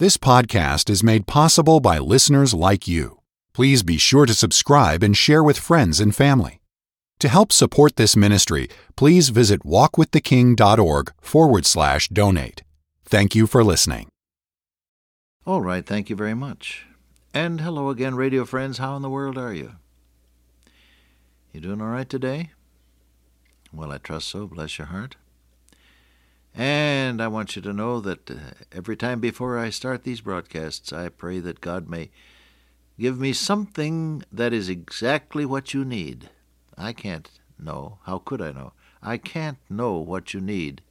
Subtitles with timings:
[0.00, 3.18] This podcast is made possible by listeners like you.
[3.52, 6.60] Please be sure to subscribe and share with friends and family.
[7.18, 12.62] To help support this ministry, please visit walkwiththeking.org forward slash donate.
[13.06, 14.06] Thank you for listening.
[15.44, 16.86] All right, thank you very much.
[17.34, 18.78] And hello again, radio friends.
[18.78, 19.72] How in the world are you?
[21.52, 22.52] You doing all right today?
[23.72, 24.46] Well, I trust so.
[24.46, 25.16] Bless your heart.
[26.54, 28.34] And I want you to know that uh,
[28.72, 32.10] every time before I start these broadcasts, I pray that God may
[32.98, 36.30] give me something that is exactly what you need.
[36.76, 37.98] I can't know.
[38.04, 38.72] How could I know?
[39.02, 40.82] I can't know what you need,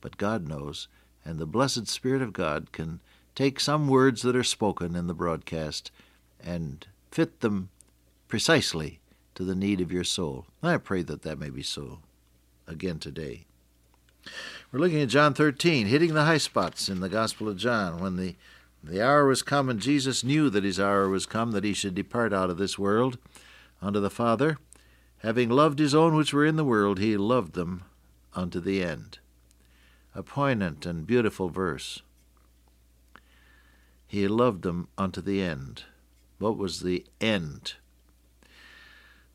[0.00, 0.88] but God knows,
[1.24, 3.00] and the blessed Spirit of God can
[3.34, 5.90] take some words that are spoken in the broadcast
[6.42, 7.68] and fit them
[8.26, 9.00] precisely
[9.34, 10.46] to the need of your soul.
[10.62, 12.00] I pray that that may be so
[12.66, 13.44] again today.
[14.72, 18.00] We're looking at John 13, hitting the high spots in the Gospel of John.
[18.00, 18.36] When the,
[18.82, 21.94] the hour was come, and Jesus knew that his hour was come, that he should
[21.94, 23.18] depart out of this world
[23.82, 24.56] unto the Father.
[25.18, 27.84] Having loved his own which were in the world, he loved them
[28.32, 29.18] unto the end.
[30.14, 32.00] A poignant and beautiful verse.
[34.06, 35.84] He loved them unto the end.
[36.38, 37.74] What was the end?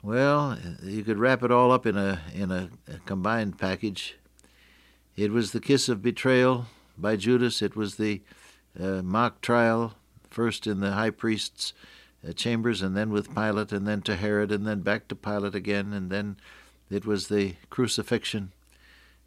[0.01, 4.17] Well, you could wrap it all up in a in a, a combined package.
[5.17, 7.63] It was the kiss of betrayal by Judas.
[7.63, 8.21] It was the
[8.79, 9.95] uh, mock trial,
[10.29, 11.73] first in the high priest's
[12.25, 15.55] uh, chambers, and then with Pilate, and then to Herod, and then back to Pilate
[15.55, 16.37] again, and then
[16.91, 18.51] it was the crucifixion,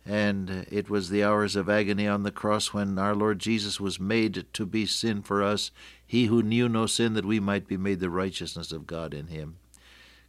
[0.06, 3.98] and it was the hours of agony on the cross when our Lord Jesus was
[3.98, 5.72] made to be sin for us,
[6.06, 9.26] he who knew no sin, that we might be made the righteousness of God in
[9.26, 9.56] him.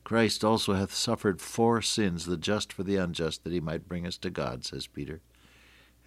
[0.04, 4.08] Christ also hath suffered for sins, the just for the unjust, that he might bring
[4.08, 5.22] us to God, says Peter.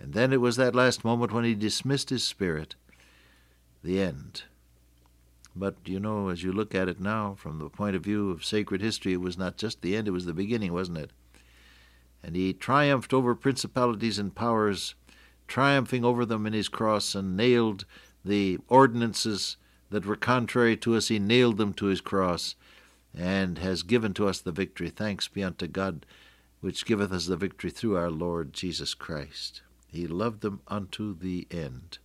[0.01, 2.75] And then it was that last moment when he dismissed his spirit,
[3.83, 4.43] the end.
[5.57, 8.45] But you know, as you look at it now, from the point of view of
[8.45, 11.11] sacred history, it was not just the end, it was the beginning, wasn't it?
[12.23, 14.95] And he triumphed over principalities and powers,
[15.47, 17.85] triumphing over them in his cross, and nailed
[18.25, 19.57] the ordinances
[19.91, 22.57] that were contrary to us, he nailed them to his cross,
[23.17, 24.89] and has given to us the victory.
[24.89, 26.05] Thanks be unto God,
[26.61, 29.63] which giveth us the victory through our Lord Jesus Christ.
[29.95, 31.99] He loved them unto the end.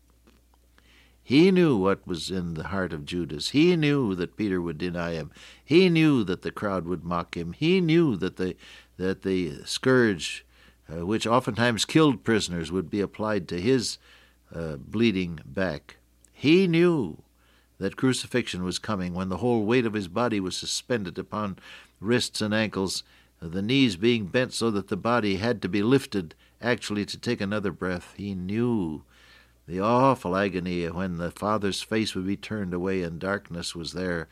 [1.24, 3.50] He knew what was in the heart of Judas.
[3.50, 5.32] He knew that Peter would deny him.
[5.64, 7.54] He knew that the crowd would mock him.
[7.54, 8.56] He knew that the
[8.98, 10.46] that the scourge,
[10.92, 13.98] uh, which oftentimes killed prisoners, would be applied to his
[14.54, 15.98] uh, bleeding back.
[16.34, 17.24] He knew
[17.80, 21.58] that crucifixion was coming when the whole weight of his body was suspended upon
[22.00, 23.04] wrists and ankles,
[23.40, 27.42] the knees being bent so that the body had to be lifted actually to take
[27.42, 28.14] another breath.
[28.18, 29.04] He knew
[29.68, 34.28] the awful agony when the Father's face would be turned away and darkness was there,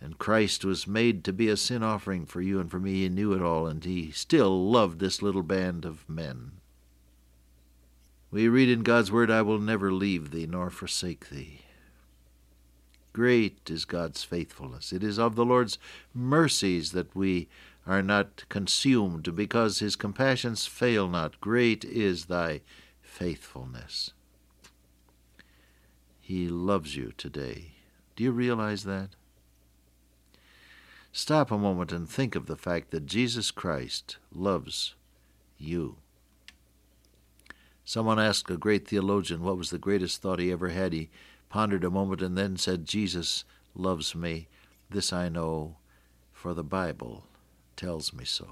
[0.00, 3.02] and Christ was made to be a sin offering for you and for me.
[3.02, 6.52] He knew it all, and he still loved this little band of men.
[8.30, 11.62] We read in God's Word, I will never leave thee nor forsake thee.
[13.12, 14.92] Great is God's faithfulness.
[14.92, 15.78] It is of the Lord's
[16.14, 17.48] mercies that we
[17.88, 21.40] are not consumed, because his compassions fail not.
[21.40, 22.60] Great is thy
[23.00, 24.12] faithfulness.
[26.20, 27.72] He loves you today.
[28.14, 29.16] Do you realize that?
[31.12, 34.94] Stop a moment and think of the fact that Jesus Christ loves
[35.56, 35.96] you.
[37.86, 40.92] Someone asked a great theologian what was the greatest thought he ever had.
[40.92, 41.08] He
[41.48, 43.44] pondered a moment and then said, Jesus
[43.74, 44.48] loves me.
[44.90, 45.76] This I know,
[46.34, 47.27] for the Bible
[47.78, 48.48] tells me so.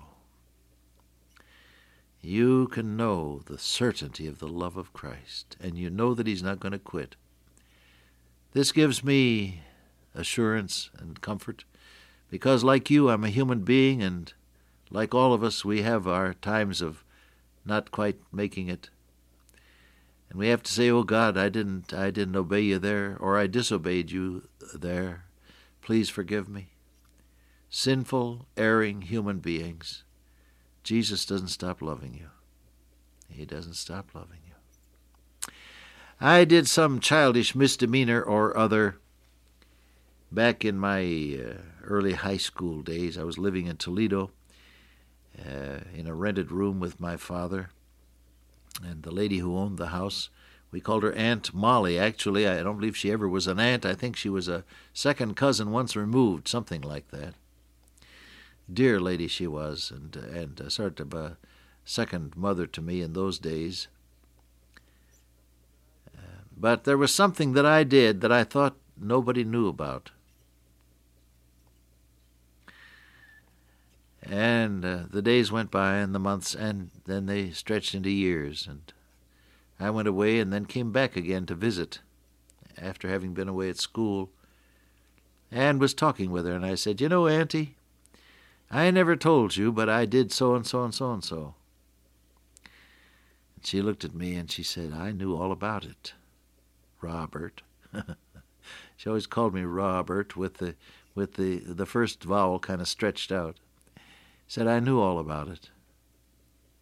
[2.23, 6.43] You can know the certainty of the love of Christ, and you know that He's
[6.43, 7.17] not going to quit.
[8.53, 9.63] This gives me
[10.15, 11.65] assurance and comfort
[12.31, 14.33] because, like you, I'm a human being, and
[14.91, 17.05] like all of us, we have our times of
[17.65, 18.91] not quite making it.
[20.31, 23.37] And we have to say, "Oh God, I didn't I didn't obey you there or
[23.37, 25.25] I disobeyed you there.
[25.83, 26.76] Please forgive me."
[27.69, 30.05] Sinful, erring human beings.
[30.83, 32.29] Jesus doesn't stop loving you.
[33.29, 35.53] He doesn't stop loving you.
[36.21, 38.97] I did some childish misdemeanor or other
[40.33, 41.03] back in my
[41.39, 43.19] uh, early high school days.
[43.19, 44.31] I was living in Toledo
[45.39, 47.71] uh, in a rented room with my father
[48.83, 50.31] and the lady who owned the house.
[50.71, 51.99] We called her Aunt Molly.
[51.99, 53.87] Actually, I don't believe she ever was an aunt.
[53.87, 57.35] I think she was a second cousin once removed, something like that.
[58.73, 61.39] Dear lady she was, and and a sort of a
[61.85, 63.89] second mother to me in those days.
[66.57, 70.11] But there was something that I did that I thought nobody knew about.
[74.23, 78.67] And uh, the days went by and the months, and then they stretched into years.
[78.67, 78.93] And
[79.79, 82.01] I went away and then came back again to visit
[82.79, 84.31] after having been away at school
[85.51, 86.55] and was talking with her.
[86.55, 87.76] And I said, You know, Auntie,
[88.71, 91.55] I never told you, but I did so and so and so and so.
[93.55, 96.15] And she looked at me and she said, I knew all about it,
[97.01, 97.63] Robert.
[98.97, 100.75] she always called me Robert with the
[101.15, 103.57] with the the first vowel kind of stretched out.
[104.49, 105.71] Said I knew all about it,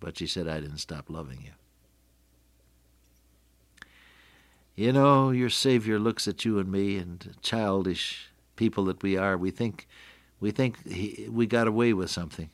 [0.00, 1.52] but she said I didn't stop loving you.
[4.74, 9.36] You know, your Savior looks at you and me, and childish people that we are,
[9.38, 9.86] we think
[10.44, 12.50] we think he, we got away with something.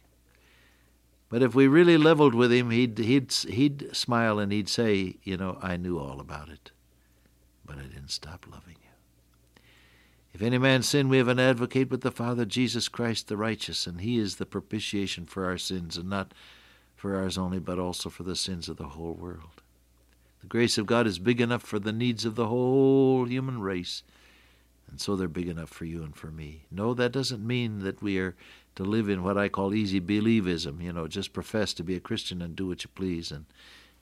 [1.29, 5.37] But if we really leveled with him, he'd he'd he'd smile and he'd say, you
[5.37, 6.71] know, I knew all about it,
[7.67, 9.63] but I didn't stop loving you.
[10.33, 13.89] If any man sin, we have an advocate with the Father, Jesus Christ the righteous,
[13.89, 16.33] and he is the propitiation for our sins, and not
[16.95, 19.63] for ours only, but also for the sins of the whole world.
[20.43, 24.05] The grace of God is big enough for the needs of the whole human race,
[24.91, 26.63] and so they're big enough for you and for me.
[26.71, 28.35] No, that doesn't mean that we are
[28.75, 32.01] to live in what I call easy believism, you know, just profess to be a
[32.01, 33.47] Christian and do what you please and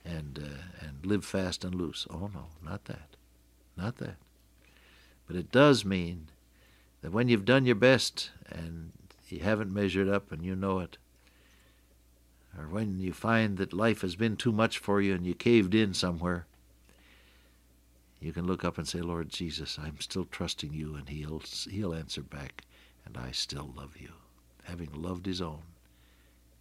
[0.05, 2.07] and uh, and live fast and loose.
[2.11, 3.17] Oh no, not that.
[3.77, 4.17] Not that.
[5.27, 6.29] But it does mean
[7.03, 8.93] that when you've done your best and
[9.29, 10.97] you haven't measured up and you know it,
[12.57, 15.75] or when you find that life has been too much for you and you caved
[15.75, 16.47] in somewhere,
[18.21, 21.95] you can look up and say, Lord Jesus, I'm still trusting you, and He'll, he'll
[21.95, 22.65] answer back,
[23.07, 24.11] and I still love you.
[24.65, 25.63] Having loved His own,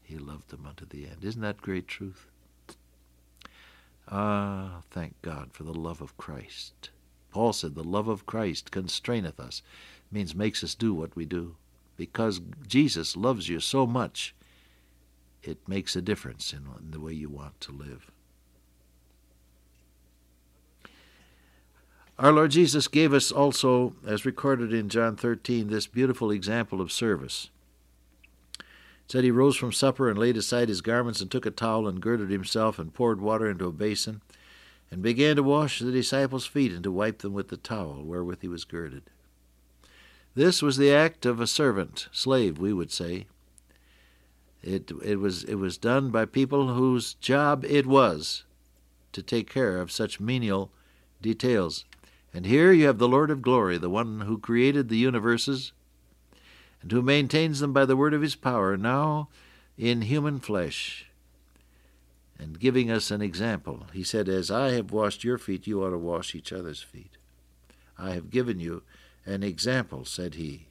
[0.03, 1.23] He loved them unto the end.
[1.23, 2.27] Isn't that great truth?
[4.09, 6.91] Ah, thank God for the love of Christ.
[7.31, 9.61] Paul said, The love of Christ constraineth us,
[10.11, 11.55] means makes us do what we do.
[11.97, 14.33] Because Jesus loves you so much,
[15.43, 18.11] it makes a difference in the way you want to live.
[22.19, 26.91] Our Lord Jesus gave us also, as recorded in John 13, this beautiful example of
[26.91, 27.51] service.
[28.59, 31.87] It said he rose from supper and laid aside his garments and took a towel
[31.87, 34.21] and girded himself and poured water into a basin
[34.89, 38.41] and began to wash the disciples' feet and to wipe them with the towel wherewith
[38.41, 39.03] he was girded.
[40.33, 43.27] This was the act of a servant, slave, we would say.
[44.63, 48.43] It, it, was, it was done by people whose job it was
[49.11, 50.71] to take care of such menial
[51.21, 51.85] details.
[52.37, 55.71] And here you have the Lord of glory, the one who created the universes
[56.83, 59.29] and who maintains them by the word of his power, now
[59.75, 61.07] in human flesh
[62.37, 63.87] and giving us an example.
[63.91, 67.17] He said, As I have washed your feet, you ought to wash each other's feet.
[67.97, 68.83] I have given you
[69.25, 70.67] an example, said he,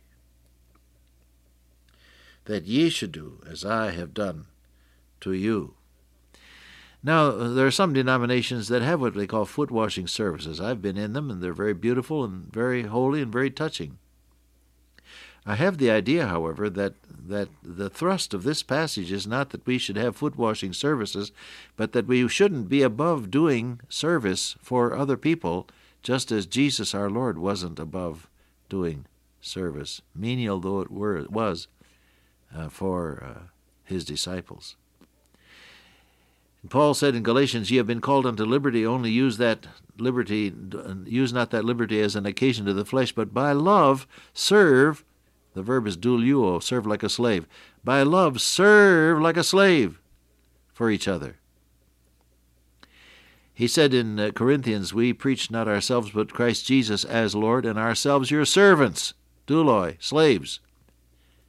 [2.44, 4.46] that ye should do as I have done
[5.22, 5.74] to you.
[7.06, 10.60] Now, there are some denominations that have what they call foot washing services.
[10.60, 13.98] I've been in them, and they're very beautiful and very holy and very touching.
[15.46, 16.94] I have the idea, however, that,
[17.28, 21.30] that the thrust of this passage is not that we should have foot washing services,
[21.76, 25.68] but that we shouldn't be above doing service for other people,
[26.02, 28.28] just as Jesus our Lord wasn't above
[28.68, 29.06] doing
[29.40, 31.68] service, menial though it were, was
[32.52, 33.40] uh, for uh,
[33.84, 34.74] his disciples.
[36.70, 39.66] Paul said in Galatians, Ye have been called unto liberty, only use that
[39.98, 40.52] liberty,
[41.04, 45.04] use not that liberty as an occasion to the flesh, but by love serve
[45.56, 47.46] the verb is douleuo, serve like a slave.
[47.82, 49.98] By love, serve like a slave
[50.74, 51.36] for each other.
[53.54, 57.78] He said in uh, Corinthians, We preach not ourselves, but Christ Jesus as Lord, and
[57.78, 59.14] ourselves your servants,
[59.46, 60.60] douloi, slaves,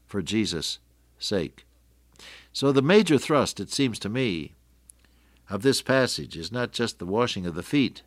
[0.06, 0.80] for Jesus'
[1.20, 1.66] sake.
[2.54, 4.54] So the major thrust, it seems to me,
[5.50, 8.02] of this passage is not just the washing of the feet.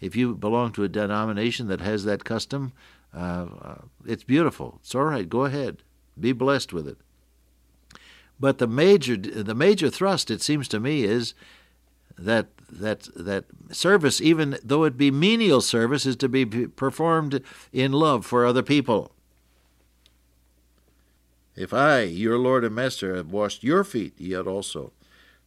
[0.00, 2.72] If you belong to a denomination that has that custom,
[3.14, 4.80] uh, uh, it's beautiful.
[4.82, 5.28] It's all right.
[5.28, 5.78] Go ahead.
[6.18, 6.98] Be blessed with it.
[8.40, 11.34] But the major, the major thrust, it seems to me, is
[12.18, 17.40] that that that service, even though it be menial service, is to be performed
[17.72, 19.12] in love for other people.
[21.54, 24.92] If I, your Lord and Master, have washed your feet, yet also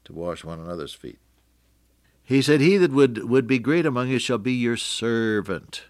[0.06, 1.20] to wash one another's feet.
[2.24, 5.84] He said, He that would, would be great among you shall be your servant.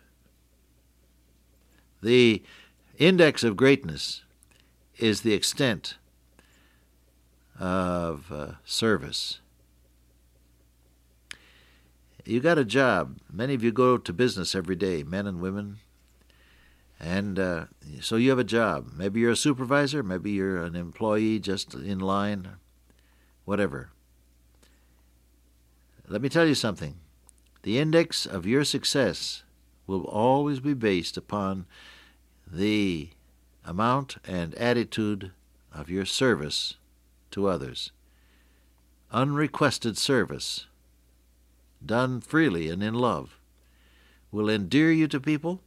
[2.02, 2.44] The
[2.98, 4.24] index of greatness
[4.98, 5.96] is the extent
[7.60, 9.40] of uh, service.
[12.26, 13.18] you got a job.
[13.32, 15.78] Many of you go to business every day, men and women.
[17.00, 17.66] And uh,
[18.02, 18.92] so you have a job.
[18.96, 22.50] Maybe you're a supervisor, maybe you're an employee just in line,
[23.44, 23.90] whatever.
[26.08, 26.96] Let me tell you something.
[27.64, 29.44] The index of your success
[29.88, 31.66] will always be based upon
[32.46, 33.10] the
[33.64, 35.32] amount and attitude
[35.74, 36.76] of your service
[37.32, 37.92] to others.
[39.12, 40.68] Unrequested service,
[41.84, 43.40] done freely and in love,
[44.32, 45.62] will endear you to people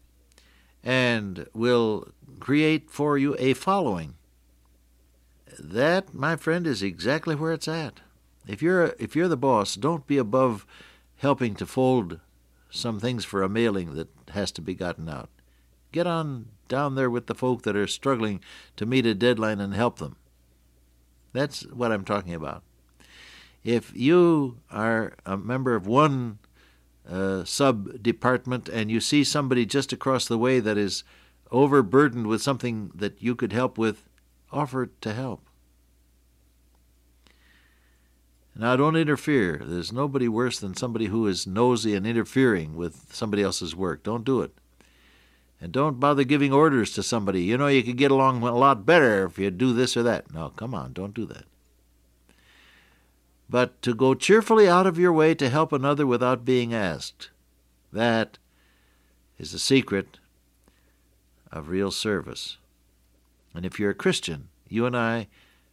[0.84, 4.14] and will create for you a following.
[5.58, 8.00] That, my friend, is exactly where it's at.
[8.48, 10.66] If you're if you're the boss, don't be above
[11.16, 12.20] helping to fold
[12.70, 15.28] some things for a mailing that has to be gotten out.
[15.92, 18.40] Get on down there with the folk that are struggling
[18.76, 20.16] to meet a deadline and help them.
[21.32, 22.62] That's what I'm talking about.
[23.64, 26.38] If you are a member of one
[27.08, 31.04] uh, sub department and you see somebody just across the way that is
[31.50, 34.08] overburdened with something that you could help with,
[34.52, 35.47] offer to help.
[38.60, 39.62] Now, don't interfere.
[39.64, 44.02] There's nobody worse than somebody who is nosy and interfering with somebody else's work.
[44.02, 44.50] Don't do it.
[45.60, 47.42] And don't bother giving orders to somebody.
[47.42, 50.34] You know, you could get along a lot better if you do this or that.
[50.34, 51.44] No, come on, don't do that.
[53.48, 57.30] But to go cheerfully out of your way to help another without being asked,
[57.92, 58.38] that
[59.38, 60.18] is the secret
[61.52, 62.58] of real service.
[63.54, 65.28] And if you're a Christian, you and I,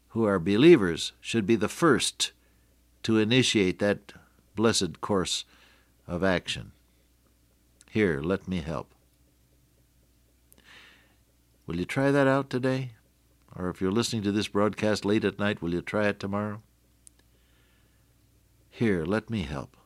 [0.10, 2.32] who are believers, should be the first
[3.06, 4.14] to initiate that
[4.56, 5.46] blessed course
[6.08, 6.72] of action.
[7.92, 8.96] Here, let me help.
[11.68, 12.94] Will you try that out today?
[13.56, 16.64] Or if you're listening to this broadcast late at night, will you try it tomorrow?
[18.72, 19.78] Here, let me help.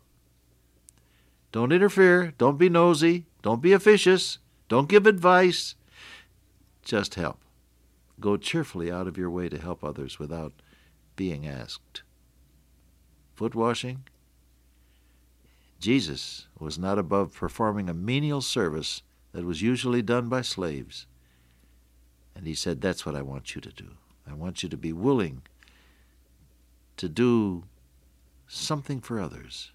[1.52, 2.34] Don't interfere.
[2.38, 3.26] Don't be nosy.
[3.42, 4.38] Don't be officious.
[4.70, 5.76] Don't give advice.
[6.86, 7.40] Just help.
[8.22, 10.54] Go cheerfully out of your way to help others without
[11.18, 12.04] being asked
[13.40, 14.04] foot washing.
[15.80, 21.06] Jesus was not above performing a menial service that was usually done by slaves.
[22.36, 23.92] And he said, That's what I want you to do.
[24.30, 25.44] I want you to be willing
[26.98, 27.64] to do
[28.46, 29.72] something for others,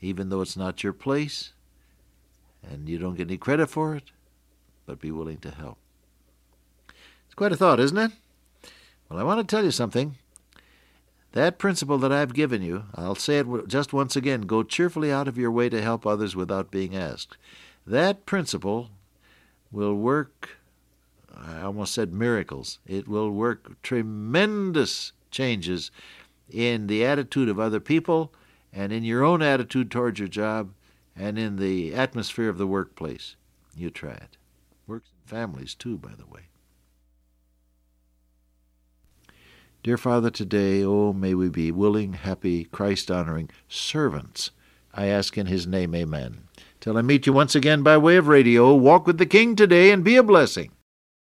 [0.00, 1.52] even though it's not your place
[2.62, 4.12] and you don't get any credit for it,
[4.86, 5.76] but be willing to help.
[7.26, 8.12] It's quite a thought, isn't it?
[9.10, 10.16] Well, I want to tell you something.
[11.36, 15.28] That principle that I've given you, I'll say it just once again go cheerfully out
[15.28, 17.36] of your way to help others without being asked.
[17.86, 18.88] That principle
[19.70, 20.56] will work,
[21.36, 25.90] I almost said miracles, it will work tremendous changes
[26.50, 28.32] in the attitude of other people
[28.72, 30.72] and in your own attitude towards your job
[31.14, 33.36] and in the atmosphere of the workplace.
[33.76, 34.38] You try it.
[34.86, 36.48] Works in families too, by the way.
[39.86, 44.50] Dear Father, today, oh, may we be willing, happy, Christ honoring servants.
[44.92, 46.48] I ask in His name, amen.
[46.80, 49.92] Till I meet you once again by way of radio, walk with the King today
[49.92, 50.72] and be a blessing.